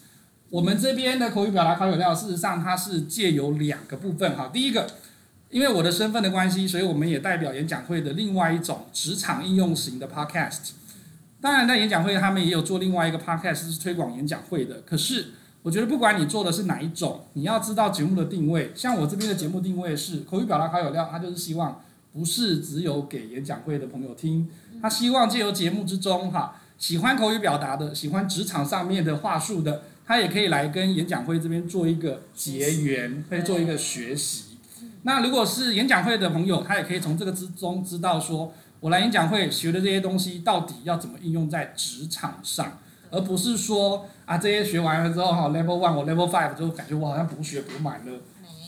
[0.50, 4.50] 我们这边的口语表达考有料，事实上它是借由两个部分哈。
[4.54, 4.88] 第一个，
[5.50, 10.70] 因为我的身份的关系，所以我们也代表演讲会的另外一种职场应用型的 podcast。
[11.42, 14.80] 当然，在演讲会他们也有做另外一个 podcast 是推广演讲会的。
[14.86, 18.72] 可是我觉得不管你做的是哪一种，你要知道节目的定位。
[18.74, 21.82] 像我这边的节目定位是口语表达考有料，它就是希望。
[22.14, 24.50] 不是只有给演讲会的朋友听，
[24.82, 34.58] 他希望借由节目之中，哈，喜欢口语表达的，喜欢职场上面的话术的，他也可以来跟演讲会这边做一个结缘，可以做一个学习。
[35.04, 42.80] 那如果是演讲会的朋友，他也可以从这个之中知道说，我来演讲会学的这些东西到底要怎么应用在职场上。
[43.10, 48.12] 而不是说啊这些学完了之后哈 level one 我 level five 就感觉我好像补血补满了，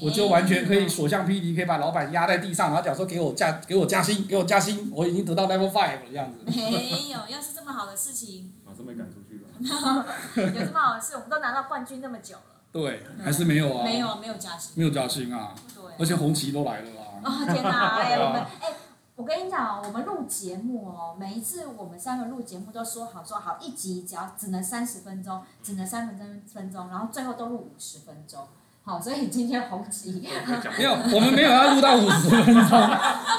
[0.02, 6.39] 我就完全可以所向披靡，可以把老板压在地上，然后讲说给我加给我加薪给我加薪，我已经得到 level five 了这样子。
[6.45, 9.50] 没有，要是这么好的事情，马上被赶出去了。
[10.56, 12.41] 有这么好的事，我们都拿到冠军那么久了。
[12.72, 13.84] 对，还是没有啊。
[13.84, 14.72] 没有，没有加薪。
[14.76, 15.54] 没有加薪啊。
[15.76, 15.84] 对。
[16.00, 17.19] 而且红旗都来了啊。
[17.26, 17.98] 哦天哪！
[17.98, 18.74] 哎，我们哎。
[19.20, 28.40] 我跟你讲哦，我们录节目哦，每一次我们三个录节目都说好说好，一集只要只能三十分钟，只能三分分钟，然后最后都录五十分钟。
[28.82, 30.26] 好，所以今天红旗
[30.78, 32.90] 没有，我们没有要录到五十分钟，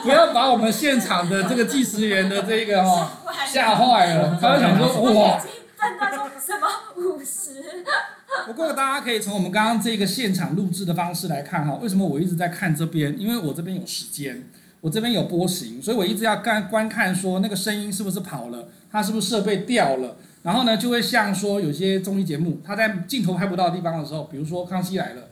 [0.03, 3.09] 不要把我们现场的这个计时员的这个哦
[3.47, 4.38] 吓坏了。
[4.38, 5.40] 他就想说哇，
[5.79, 7.87] 判断说什么五十？
[8.45, 13.19] 不过大家可以从我们刚刚这个现场录制的方式来看哈，为什么我一直在看这边？
[13.19, 14.45] 因为我这边有时间。
[14.81, 25.23] 我这边有波形，所以我一直要观观看说那个声音是不是跑了，它是不是设备掉了，然后呢就会像说有些综艺节目，它在镜头拍不到的地方的时候，比如说《康熙来了》，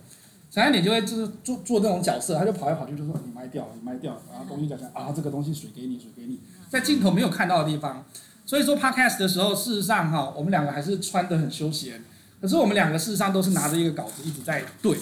[0.51, 8.05] 陈汉典就会就是做做这种角色，他就跑来跑去就说你麦掉了，你麦掉了，然后东西讲讲啊这个东西水给你水给你，在镜头没有看到的地方，
[8.45, 12.05] 所以说 Podcast 的时候，事实上哈，我们两个还是穿得很休闲，
[12.41, 14.95] 可是我们两个事实上都是拿着一个稿子一直在对，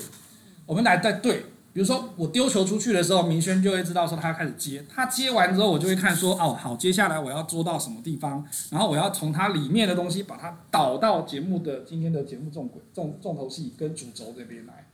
[0.67, 1.47] 我们来在对。
[1.77, 14.89] 比如说我丢球出去的时候，明轩就会知道说他要开始接，他接完之后我就会看说哦好，接下来我要捉到什么地方，然后我要从它里面的东西把它导到节目的今天的节目重轨重重头戏跟主轴这边来，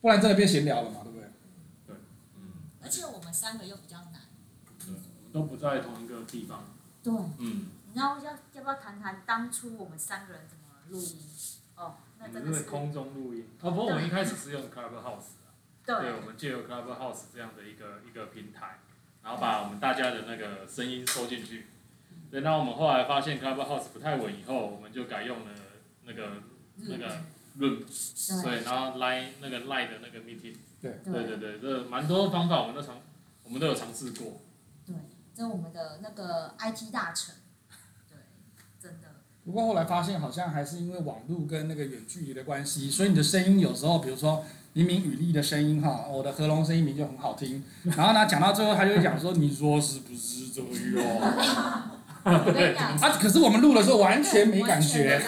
[0.00, 1.28] 不然真的变闲聊了嘛，对不对？
[1.88, 1.96] 对，
[2.38, 2.52] 嗯。
[2.82, 4.22] 而且我们三个又比较难。
[4.78, 6.64] 对，我们都不在同一个地方。
[7.02, 7.12] 对。
[7.36, 7.66] 嗯。
[7.92, 11.18] 你要要要不要谈谈当初我们三个人怎么录音？
[11.76, 12.60] 哦，那真的是。
[12.60, 13.44] 是空中录音。
[13.60, 15.43] 哦，不过我们一开始是用 Clubhouse。
[15.86, 18.78] 对，对，我们借由 Clubhouse 这样的一个一个平台，
[19.22, 21.66] 然后把我们大家的那个声音收进去。
[22.30, 25.52] 对，那我们后来发现 Clubhouse 不太稳，以后我们就改用了
[26.04, 26.42] 那个
[26.76, 27.08] 那个
[27.58, 27.84] Room，
[28.42, 30.56] 对，然后 Line 那个 Line 的那个 Meeting。
[30.80, 33.00] 对对对对，这蛮多方法，我们都尝，
[33.44, 34.40] 我们都有尝试过。
[34.86, 34.94] 对，
[35.34, 37.34] 这是我们的那个 IT 大臣。
[38.08, 38.18] 对，
[38.80, 39.08] 真的。
[39.44, 44.44] 不过后来发现，好像还是因为网络跟那个远距离的关系，所以你的声音有时候，比如说。
[44.74, 47.64] 明明雨莉的声音哈，我的何龙声音明明就很好听，
[47.96, 50.60] 然后呢，讲到最后他就讲说，你说是不是这
[51.00, 51.90] 样？
[52.52, 55.22] 对啊，可是我们录的时候完全没感觉。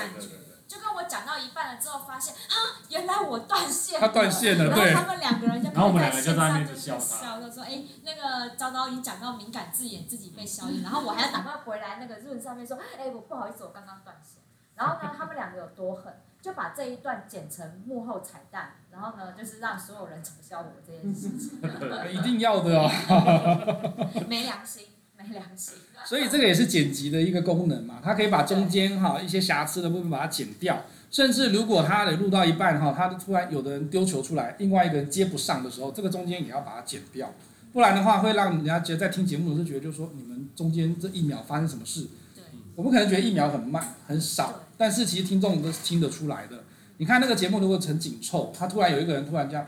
[0.66, 4.00] 就跟我讲到一半了之后，发现啊，原来我断线。
[4.00, 4.90] 他断线了，对。
[4.90, 14.42] 然后他们两个人就然后我们两个就在那边笑，笑就说，哎，那个昭昭，已经讲到敏感字眼，自己被消音，然后我还要赶快回来那个润上面说，哎，我不好意思，我刚刚断线。
[14.76, 16.12] 然后呢，他们两个有多狠？
[16.42, 21.58] 就把这一段剪成幕后彩蛋，然后呢，就是让所有人嘲笑我这件事情。
[22.12, 22.88] 一定要的哦。
[24.28, 24.84] 没良心，
[25.16, 25.74] 没良心。
[26.04, 37.32] 所以这个也是剪辑的一个功能嘛，它可以把中间哈一些瑕疵的部分把它剪掉，甚至如果他得录到一半哈，他突然有的人丢球出来，另外一个人接不上的时候，这个中间也要把它剪掉，
[37.72, 42.06] 不然的话会让人家觉得在听节目的时候觉得就是说你们中间这一秒发生什么事。
[42.36, 42.44] 对。
[42.76, 44.60] 我们可能觉得一秒很慢很少。
[44.76, 46.64] 但是其实听众都是听得出来的。
[46.98, 49.66] 你看那个节目如果很紧凑，他突然有一个人突然这样，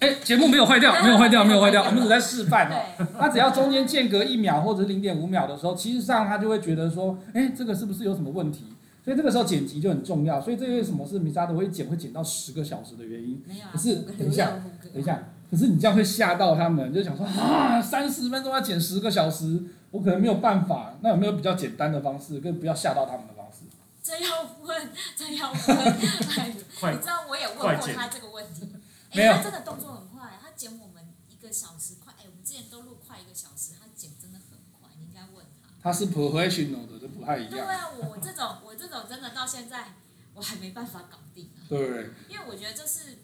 [0.00, 2.82] 哎，节目 没有坏掉，没有坏掉，没有坏掉，我们只在示范哦。
[3.18, 8.64] 他只要中间间隔一秒或者是零点五秒的时候，其实上他就会觉得说，哎，这个是不是有什么问题？
[9.04, 10.40] 所以这个时候剪辑就很重要。
[10.40, 13.40] 所以这为什么是米沙德会剪会剪到十个小时的原因。
[13.72, 14.60] 可是等一下，
[14.92, 19.62] 等一下，可是你这样会吓到他们，就想说啊，三十分钟要剪十个小时。
[19.94, 23.60] 我可能没有办法，那有没有比较简单的方式，跟不要吓到他们的方式？
[24.02, 25.58] 这要问，这要问，
[26.92, 28.68] 你知道我也问过他这个问题。
[29.14, 29.32] 没有。
[29.34, 35.70] 他真的动作很快，他剪我们一个小时快，哎，我们之前都录快一个小时，他剪真的很快，你应该问他。
[35.80, 37.50] 他是 professional 的，就不太一样。
[37.52, 39.94] 对啊，我这种我这种真的到现在
[40.34, 41.62] 我还没办法搞定啊。
[41.68, 42.10] 对。
[42.28, 43.18] 因为我觉得这是，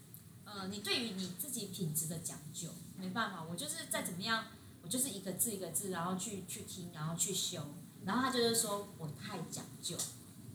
[0.44, 4.44] 呃，你对于你自己品质的讲究，没办法，我就是再怎么样。
[4.88, 7.60] 就是一个字一个字，然后去去听，然后去修，
[8.04, 9.96] 然后他就是说我太讲究，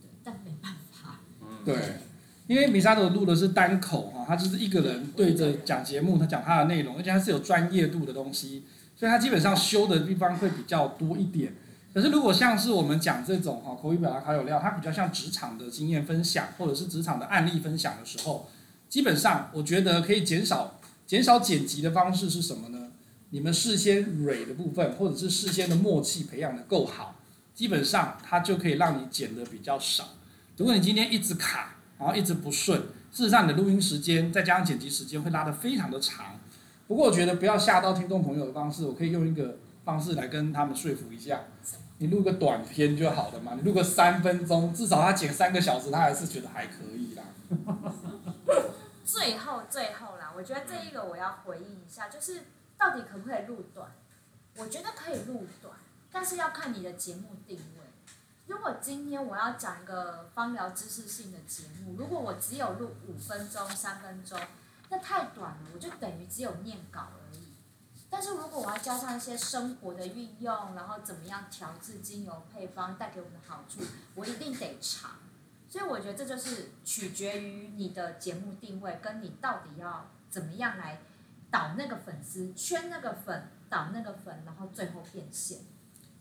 [0.01, 1.19] 对，但没办法。
[1.63, 1.75] 对，
[2.47, 11.55] 因为米沙德录的是单口哈，他就是一个人对着讲节目，他讲他的内容，而且他是有专业度的东西，所以他基本上修的地方会比较多一点。
[11.93, 18.49] 可是如果像是我们讲这种哈口语表达卡有料，它比较像职场的经验分享，或者是职场的案例分享的时候，
[18.89, 22.84] 基本上我觉得可以减少减少剪辑的方式是什么呢？
[23.31, 27.15] 你们事先蕊的部分，或者是事先的默契培养的够好，
[27.53, 30.09] 基本上它就可以让你剪得比较少。
[30.57, 32.79] 如果你今天一直卡，然后一直不顺，
[33.11, 36.39] 事实上你的录音时间再加上剪辑时间会拉得非常的长。
[36.87, 41.41] 不过我觉得不要吓到听众朋友的方式，我可以用一个方式来跟他们说服一下。
[41.97, 47.23] 你录个短片就好了嘛，你录个三分钟，至少他剪三个小时，他还是觉得还可以啦。
[49.05, 52.41] 最后最后啦，我觉得这一个我要回应一下，就是
[52.77, 53.91] 到底可不可以录短？
[54.57, 55.75] 我觉得可以录短，
[56.11, 57.85] 但是要看你的节目定位。
[58.47, 64.39] 如果今天我要讲一个芳疗知识性的节目，如果我只有录五分钟、三分钟，
[64.89, 67.53] 那太短了，我就等于只有念稿而已。
[68.07, 73.81] 但是如果我要加上一些生活的运用，然后怎么样调制精油配方带给我们的好处，
[74.13, 75.11] 我一定得长。
[75.67, 81.01] 所以我觉得这就是取决于你的节目定位，跟你到底要怎么样来
[81.55, 85.59] 导那个粉丝，圈那个粉，导那个粉，然后最后变现。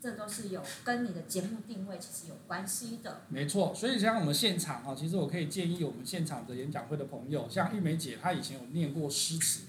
[0.01, 3.23] 这都是有跟你的节目定位其实有关系的。
[3.29, 9.63] 没错，所以像我们现场啊，其实我可以建议我们现场的演讲会的朋友，像玉梅姐她以前有念过诗词，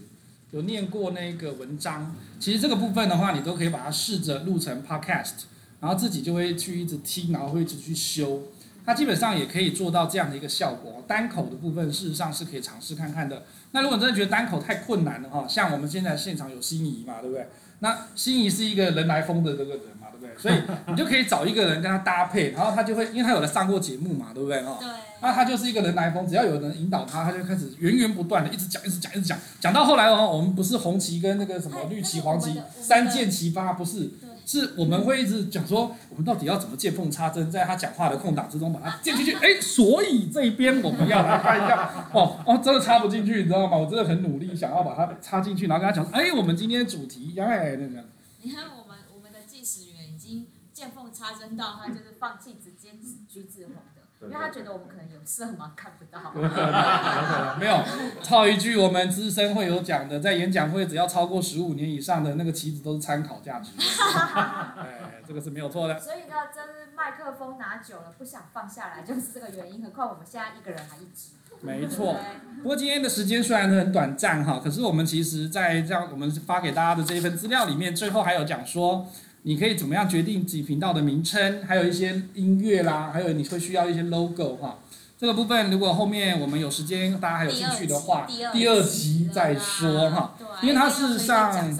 [0.52, 5.46] 有念过那个文章，其实这个部分的话，你都可以把它试着录成 podcast，
[5.80, 8.44] 然后自己就会去一直听，然后会一直去修，
[8.86, 11.04] 它基本上也可以做到这样的一个效果。
[11.08, 13.44] 单口的部分事实上是可以尝试看看的。
[13.72, 17.48] 那如果真的觉得单口太困难了哈，像我们现在现场有心仪嘛，对不对？
[17.80, 20.08] 那心仪是一个人来疯的这个人嘛。
[20.12, 20.56] 对不对所以
[20.88, 24.78] 你就可以找一个人跟他搭配，然后他就会，因为他有来上过节目嘛，对不对哦？
[24.80, 24.88] 对。
[25.22, 34.10] 那他就是一个人来疯，只要有人引导他，他就开始源源不断的一直讲，一直讲，一直讲，讲到后来哦，我们不是红旗跟那个什么绿旗、黄旗三箭齐发，不是，
[34.46, 39.34] 是我们会一直讲说，我们到底要怎么见缝插针，在他讲话的空档之中把它建进去。
[39.34, 43.76] 哎，所以这边我们要来看一下， 哦哦，真的插不进去，你知道吗？
[43.78, 48.06] 我真的很努力想要把它插进去，然后跟他讲，哎，我们今天的主题，哎，那个。
[48.42, 50.48] 你看我们我们的计时员已经。
[50.76, 52.90] 见缝插针到他就是放弃直接
[53.30, 53.95] 橘子红的，
[54.26, 56.32] 因为他觉得我们可能有色嘛，看不到。
[57.60, 57.84] 没有，
[58.24, 63.72] 套一句我们资深会有讲的，在演讲会只要超过十五年以上的那个旗子都是参考价值。
[63.80, 66.00] 哎，这个是没有错的。
[66.00, 69.84] 所以呢，真是麦克风拿久了不想放下来，就是这个原因。
[69.84, 71.32] 何况我们现在一个人还一支。
[71.62, 72.18] 没错。
[72.62, 79.08] 不过今天的时间虽然很短暂哈，可是我们其实在这样我们发给大家的这一份资料里面，最后还有讲说。
[79.48, 81.62] 你可以怎么样决定自己频道的名称？
[81.68, 84.80] 还有一些音乐啦，还有你会需要一些 logo 哈。
[85.20, 90.36] 这个部分如果后面我们有时间，大家还有兴趣的话，第二集再说哈。
[90.64, 91.80] 因为它事实上，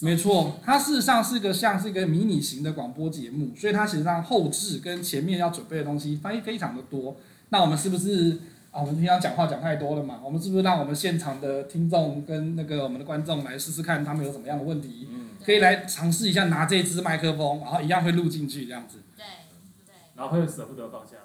[0.00, 7.14] 没错，它事实上是个像是一个迷你型的广播节目，所以它实际上后置跟前面要准备的东西非非常的多。
[7.50, 8.38] 那我们是不是
[8.74, 8.80] 啊？
[8.80, 10.20] 我们平常讲话讲太多了嘛？
[10.24, 15.08] 我们是不是让我们现场的听众跟那个我们的观众来试试看，他们有什么样的问题？
[15.44, 18.98] 可以来尝试一下拿这支麦克风，然后一样会录进去这样子。
[19.16, 19.24] 对
[19.86, 19.94] 对。
[20.16, 21.22] 然后会舍不得放下来。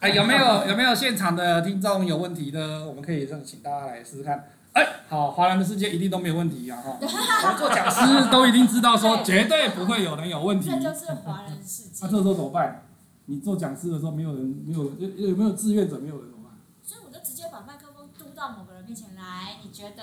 [0.00, 2.86] 哎，有没有有没有现场的听众有问题的？
[2.86, 4.48] 我们可以让请大家来试试看。
[4.72, 6.80] 哎，好，华人的世界一定都没有问题啊！
[6.80, 10.70] 哈， 我们做讲师都一定知道说绝对不会有人有问题。
[10.70, 12.06] 这就是华人世界。
[12.06, 12.82] 那这时候怎么办？
[13.26, 15.98] 你做讲师的时候没有人，没有有有没有志愿者？
[15.98, 16.58] 没有人怎么办？
[16.82, 20.02] 所以我就直接把麦克风嘟到某个人面前来，你觉得？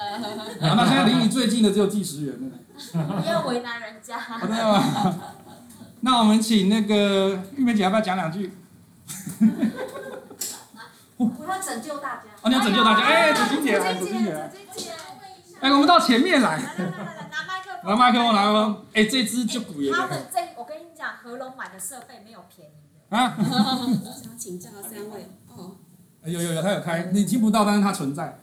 [0.61, 2.49] 那现在离你最近的只有计时员了。
[3.21, 4.17] 不要为难人家。
[6.01, 8.53] 那我们请那个玉梅姐要不要讲两句？
[11.17, 12.23] 我要拯救大家。
[12.41, 14.49] 哦，你要拯救大家，哎，紫金姐来，紫金姐来。
[15.59, 16.55] 哎，我们到前面来。
[16.55, 17.91] 来来来，拿麦克风。
[17.91, 18.85] 拿麦克风，拿麦克风。
[18.93, 19.91] 哎，这支就古爷。
[19.91, 22.71] 他们这，我跟你讲，合龙买的设备没有便宜
[23.09, 23.17] 的。
[23.17, 23.35] 啊。
[23.37, 23.43] 我
[24.23, 25.29] 想请教三位。
[25.53, 25.75] 哦。
[26.23, 28.39] 有有有，他有开，你听不到，但是他存在。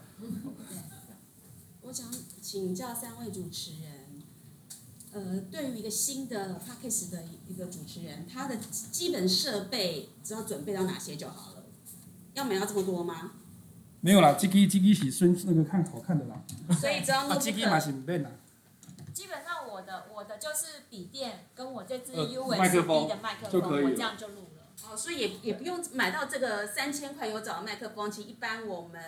[1.87, 2.07] 我想
[2.43, 4.07] 请教三位主持人。
[5.13, 11.63] 呃，对于一个新的 Podcast 的一个主持人，他的基本设备只要准备到哪些就好了？
[12.35, 13.33] 要买到这么多吗？
[14.01, 16.43] 没有啦，机器机器是顺那个看好看的啦。
[16.79, 18.31] 所以只要那机器 嘛是不变啦。
[19.15, 22.49] 基本上我的我的就是笔电跟我这支 USB
[23.09, 24.91] 的麦克风，我这样就录了。
[24.91, 29.01] 哦，所以也也不用买到这个三千块有找的麦克风，其实一般我们。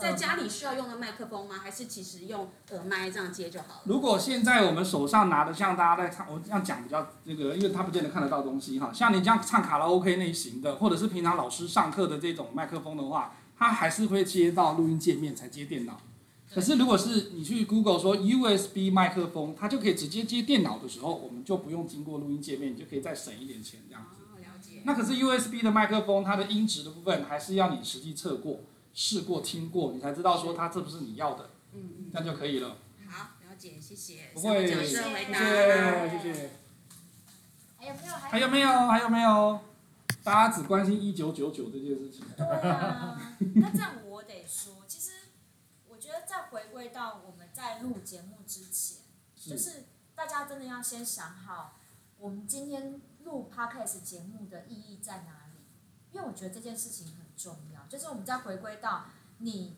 [0.00, 1.56] 在家里需要用的麦克风吗？
[1.62, 3.80] 还是其实用耳麦这样接就好了？
[3.84, 8.90] 如果现在我们手上拿的像大家在唱，我这样讲比较那个，因为他不见得看得到东西哈。
[8.92, 16.00] 像你这样唱卡拉 OK 类型的，或者是平常老师上课的这种麦克风的话，它还是会接到录音界面才接电脑。
[16.52, 24.22] 可是如果是你去 Google 说 USB 麦克风，它就可以直接接电脑的时候，我们就不用经过录音界面，你就可以再省一点钱这样子。
[24.32, 24.82] 哦，了解。
[24.84, 28.60] 那可是 USB 的麦克风，它的音质的部分还是要你实际测过。
[28.92, 32.76] 试过听过，你才知道说它这不是你要的，嗯嗯，这样就可以了。
[33.08, 34.30] 好，了解，谢谢。
[34.34, 36.50] 不会，谢谢，谢谢。
[37.78, 38.14] 还有没有？
[38.14, 38.68] 还有没有？
[38.68, 39.60] 还有没有？
[40.22, 42.24] 大家只关心一九九九这件事情。
[42.36, 43.18] 对啊，
[43.54, 45.12] 那这样我得说，其实
[45.88, 48.98] 我觉得再回归到我们在录节目之前，
[49.34, 49.84] 就是
[50.14, 51.78] 大家真的要先想好，
[52.18, 55.60] 我们今天录 podcast 节目的意义在哪里？
[56.12, 59.06] 因为我觉得这件事情很重要，就是我们再回归到
[59.38, 59.76] 你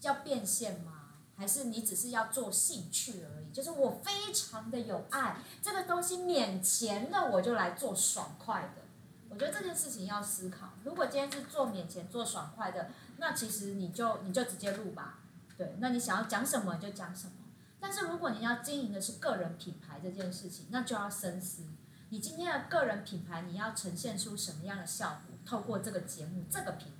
[0.00, 1.10] 要变现吗？
[1.36, 3.52] 还是你只是要做兴趣而已？
[3.52, 8.82] 就是我非常的有爱，这个东西免钱的我就来做爽快的。
[9.28, 10.70] 我觉得这件事情要思考。
[10.84, 15.18] 如果今天是做免钱、做爽快的，那其实你就你就直接录吧。
[15.58, 17.32] 对，那你想要讲什么就讲什么。
[17.78, 21.64] 但是如果你要经营的是个人品牌这件事情，那就要深思。
[22.08, 25.36] 你今天的个人品牌，你要呈现出什么样的效果？
[25.46, 26.92] 透过这个节目、这个平，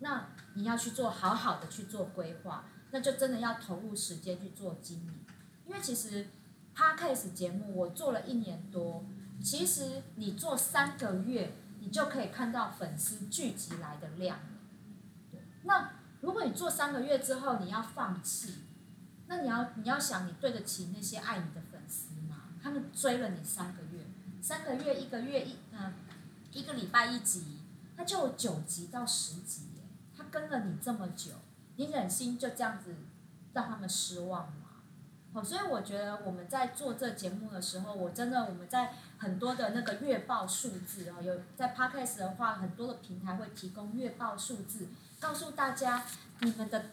[0.00, 2.64] 那你要去做好好的去做规划。
[2.90, 5.12] 那就真的要投入时间去做经营，
[5.66, 6.28] 因为其实
[6.74, 9.04] Podcast 节目我做了一年多，
[9.42, 14.38] 其实你做三个月，你就可以看到粉丝聚集来的量。
[15.64, 15.90] 那
[16.22, 18.54] 如果你做三个月之后你要放弃，
[19.26, 22.44] 那你要你要想你对得起那些爱你的粉丝吗？
[22.62, 24.06] 他们追了你三个月，
[24.40, 25.92] 三个月一个月一嗯
[26.52, 27.58] 一个礼拜一集，
[27.94, 29.67] 他就九集到十集，
[30.30, 31.32] 跟了你这么久。
[31.76, 32.94] 你忍心就这样子
[33.52, 34.54] 让他们失望吗？
[35.32, 44.88] 好，所以我觉得我们在做这节目的时候，我真的我们在很多的那个月报数字啊，有在 Podcast 的话，很多的平台会提供月报数字，
[45.20, 46.04] 告诉大家
[46.40, 46.86] 你们的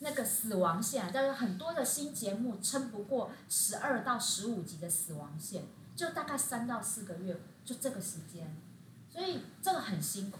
[0.00, 5.64] 那个死亡线，但是很多的新节目撑不过十二到十五集的死亡线，
[5.94, 8.56] 就大概三到四个月，就这个时间，
[9.08, 10.38] 所以这个很辛苦，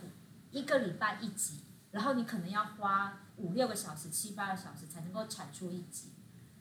[0.50, 1.60] 一个礼拜一集，
[1.92, 3.18] 然后你可能要花。
[3.38, 6.10] 五六个小时、七八个小时才能够产出一集，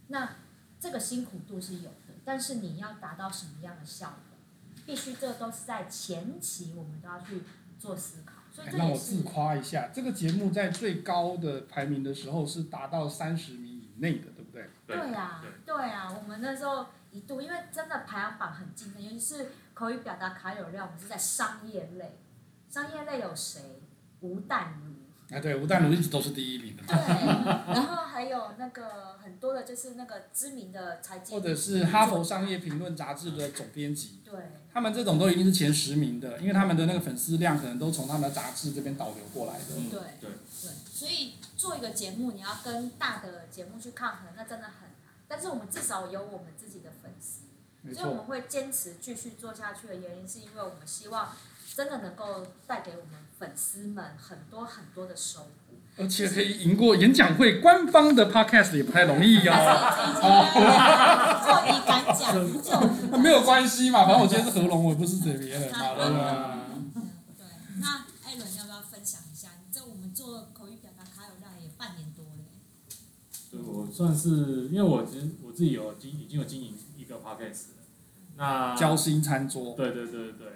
[0.07, 0.37] 那
[0.79, 4.37] 这个辛苦度是有的，但是你要达到什么样的效果，
[4.85, 7.43] 必须这都是在前期我们都要去
[7.77, 8.41] 做思考。
[8.51, 14.69] 所以这也是，让我自夸一下，这个节目在最高的排名的时候是达到三十名以内的，对不对？
[14.87, 22.17] 对啊，对啊，我们那时候一度因为真的排行榜很竞争，尤其是口语表达卡有量，我们是在商业类，
[22.69, 23.83] 商业类有谁？
[24.21, 25.00] 吴淡如。
[25.31, 26.83] 哎，对，吴淡如一直都是第一名的。
[26.85, 26.95] 对，
[27.73, 34.19] 然后还有那个很多的，就是那个知名的财经，或者是哈佛商业评论杂志的总编辑。
[34.25, 34.33] 对。
[34.73, 39.65] 他们这种都一定是前十名的，因为他们的那个粉丝量可能都从他们的杂志这边导流过来的。
[39.89, 45.13] 对对对，所以做一个节目，你要跟大的节目去抗衡，那真的很难。
[45.27, 51.29] 但是我们至少有我们自己的粉丝，所以我们会坚持继续做下去的原因，是因为我们希望。
[51.75, 59.51] 真的能够带给我们粉丝们很多很多的收获，而且可以赢过演讲会官方的 podcast 也不太容易 哟。
[61.41, 62.05] 做你敢
[62.63, 62.81] 讲，
[63.21, 66.59] 没有关系嘛，反正我今天是合龙，我不是嘴别人嘛， 对吧？
[67.37, 67.45] 对，
[67.79, 69.49] 那艾伦要不要分享一下？
[69.71, 72.43] 这我们做口语表达卡友量也半年多了。
[73.49, 77.81] 对，我算是因为我其实我自己有经已经有经营一个 podcast 了，
[78.37, 79.73] 那交心餐桌。
[79.75, 80.47] 对对对对。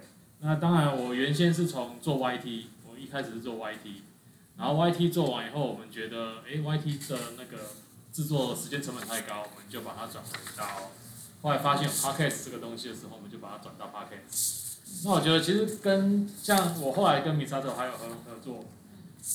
[0.46, 4.02] 那当然，我原先是从做 YT，我一开始是做 YT，
[4.56, 7.72] 然后 YT 做完以后，我们觉得，哎，YT 的那个
[8.12, 10.92] 制作时间成本太高，我们就把它转回到，
[11.42, 14.76] 后来发现有 Podcast 这个东西的时候，我们就把它转到 Podcast。
[15.04, 18.64] 那我觉得其实跟像我后来跟 Misato 还有合合作，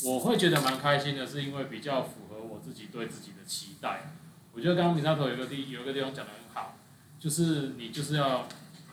[0.05, 4.13] 我会觉得蛮开心的，是因为比较符合我自己对自己的期待。
[4.53, 6.77] 我觉得刚刚 Misato 有个地有个地方讲的很好，
[7.19, 8.47] 就是你就是要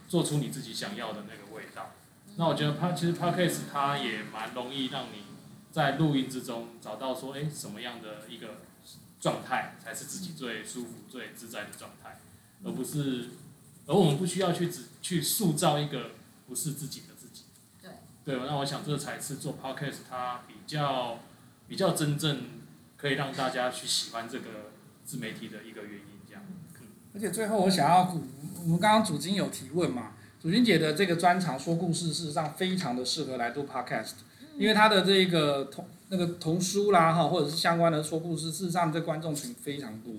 [0.09, 1.48] 做出你自己想要的那个。
[2.39, 5.25] 那我觉得 Pod 其实 Podcast 它也蛮容易让你
[5.73, 8.59] 在录音之中找到说，哎，什么样的一个
[9.19, 12.21] 状态才是自己最舒服、最自在的状态，
[12.63, 13.31] 而不是，
[13.87, 16.13] 而我们不需要去只去塑造一个
[16.47, 17.43] 不是自己的自己。
[17.83, 17.91] 对。
[18.25, 21.19] 对，那我想这才是做 Podcast 它比较
[21.67, 22.43] 比较真正
[22.97, 24.71] 可以让大家去喜欢这个
[25.05, 26.45] 自媒体的一个原因，这样。
[27.13, 28.15] 而且最后我想要，
[28.63, 30.13] 我们刚刚主经有提问嘛。
[30.41, 34.13] 祖君姐的这个专长说故事，事实上非常的适合来做 podcast，
[34.57, 40.13] 因为她的这个童那个童书啦哈，或者是相关的说故事，事实上这观众群非常多。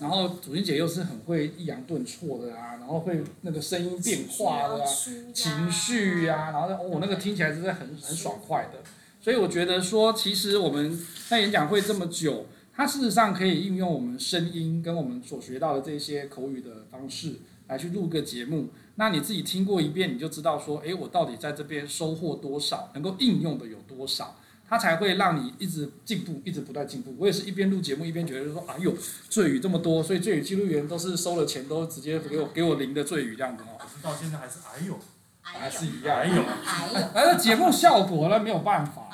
[0.00, 4.86] 然后祖君姐又是很会抑扬顿挫的啊，然后会那个声音变化的啊，
[5.32, 8.80] 情绪呀、啊，然后哦那个听起来真的很很爽快的。
[9.20, 17.36] 所以我觉得说，其实我们在演讲会这么久，它事实上可以应用我们声音跟我们所学到的这些口语的方式
[17.68, 18.70] 来去录个节目。
[18.96, 24.36] 那你自己听过一遍，你就知道说，诶，我到底在这边收获多少，能够应用的有多少，
[24.68, 27.12] 它才会让你一直进步，一直不断进步。
[27.18, 28.94] 我也是一边录节目一边觉得说，哎呦，
[29.28, 33.80] 赘语这么多，所以赘语记录员都是收了钱都直接给我给我零的赘语这样子哦。
[34.00, 34.96] 到现在还是哎呦，
[35.42, 39.08] 还是一样，哎呦，哎呦，反正节目效果那没有办法。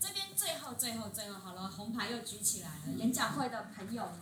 [0.00, 2.96] 这边最后最后最后好了，红牌又举起来了。
[2.96, 4.20] 演讲会的朋友们，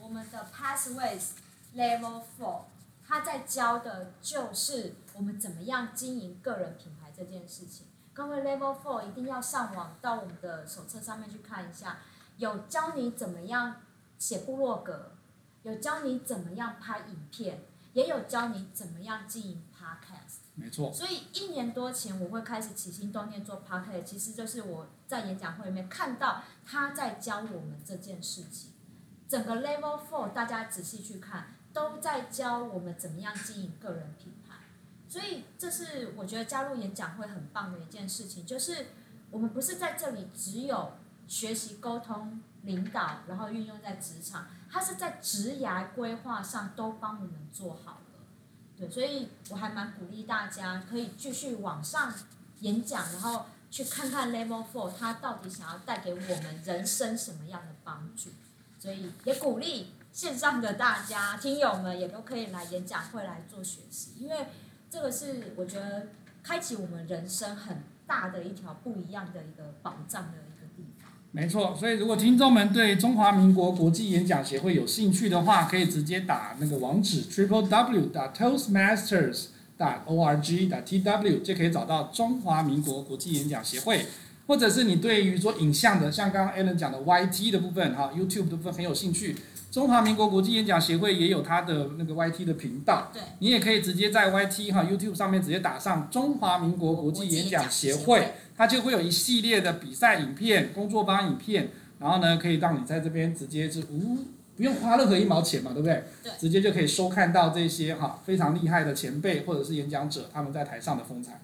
[0.00, 1.28] 我们的 Pathways
[1.76, 2.62] Level Four。
[3.10, 7.86] 他在教的就是我我们怎么样经营个人品牌这件事情。
[8.14, 11.98] 各位 Level Four 一定要上网到我们的手册上面去看一下，
[12.38, 13.82] 有教你怎么样
[14.18, 15.12] 写部落格，
[15.62, 17.60] 有教你怎么样拍影片，
[17.92, 20.38] 也有教你怎么样经营 Podcast。
[20.54, 20.90] 没错。
[20.90, 28.70] 所以一年多前我会开始起心动念做 Podcast，其实就是我在演讲会里面看到他在教我们这件事情。
[29.28, 34.56] 整个 Level Four 大家仔细去看，都在教我们怎么样经营个人品牌。
[35.08, 38.86] 所以这是我觉得加入演讲会很棒的一件事情，就是
[39.30, 40.92] 我们不是在这里只有
[41.26, 48.20] 学习沟通、领导，然后运用在职场，它是在职涯规划上都帮我们做好了。
[48.78, 52.14] 对，所以我还蛮鼓励大家可以继续往上
[52.60, 58.30] 演讲，然后去看看 Level Four 它到底想要带给我们人生什么样的帮助。
[58.78, 64.36] 所以也鼓励线上的大家听友们也都可以来演讲会来做学习，因为。
[64.92, 66.08] 这个是我觉得
[66.42, 67.76] 开启我们人生很
[68.08, 71.12] 大的一条不一样的一个宝藏的一个地方。
[71.30, 84.06] 没错，所以如果听众们对中华民国国际演讲协会有兴趣的话，可以直接打那个网址 triple w dot toastmasters dot org dot tw 就可以找到中华民国国际演讲协会。
[84.48, 89.36] 或者是你对于说影像的，像刚刚 Alan 讲的 YT 的部分哈，YouTube 的部分很有兴趣。
[89.70, 101.68] 中华民国国际演讲协会也有它的那个 YT 的频道，对，你也可以直接在 YT 哈 YouTube 上面直接打上中华民国国际演讲协会，它就会有一系列的比赛影片、工作坊影片，
[102.00, 104.18] 然后呢，可以让你在这边直接是无
[104.56, 106.02] 不用花任何一毛钱嘛，对不对？
[106.22, 111.40] 对，直接就可以收看到这些哈非常厉害的前辈或者是演讲者他们在台上的风采。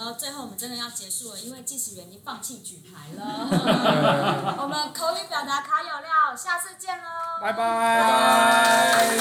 [0.00, 4.56] 然后最后我们真的要结束了，因为计时员已经放弃举牌了。
[4.58, 7.04] 我们口语表达卡有料，下次见喽！
[7.42, 9.18] 拜拜。